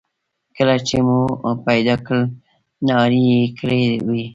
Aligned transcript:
کله 0.55 0.75
چې 0.87 0.97
مو 1.07 1.19
پیدا 1.67 1.95
کړل 2.05 2.21
نهاري 2.85 3.23
یې 3.31 3.41
کړې 3.59 3.81
وه. 4.07 4.23